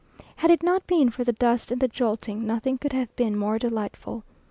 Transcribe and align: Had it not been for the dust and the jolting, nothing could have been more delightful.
Had 0.37 0.49
it 0.49 0.63
not 0.63 0.87
been 0.87 1.11
for 1.11 1.23
the 1.23 1.31
dust 1.31 1.69
and 1.69 1.79
the 1.79 1.87
jolting, 1.87 2.43
nothing 2.47 2.79
could 2.79 2.91
have 2.91 3.15
been 3.15 3.37
more 3.37 3.59
delightful. 3.59 4.23